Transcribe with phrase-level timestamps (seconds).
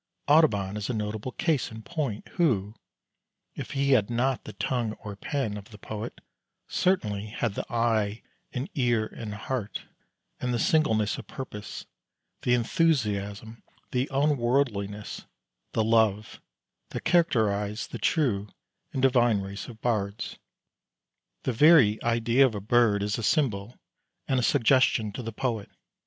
[0.27, 2.73] Audubon is a notable case in point, who,
[3.53, 6.21] if he had not the tongue or pen of the poet,
[6.67, 9.83] certainly had the eye and ear and heart
[10.39, 11.85] and the singleness of purpose,
[12.41, 13.61] the enthusiasm,
[13.91, 15.27] the unworldliness,
[15.73, 16.41] the love,
[16.89, 18.47] that characterize the true
[18.93, 20.39] and divine race of bards.
[21.43, 23.77] The very idea of a bird is a symbol
[24.27, 25.69] and a suggestion to the poet.